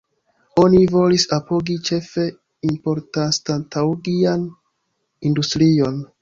Oni 0.59 0.77
volis 0.93 1.25
apogi 1.37 1.75
ĉefe 1.89 2.25
importanstataŭigan 2.71 4.49
industrion. 5.33 6.03